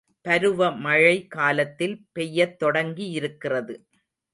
[0.25, 3.75] பருவ மழை காலத்தில் பெய்யத் தொடங்கியிருக்கிறது.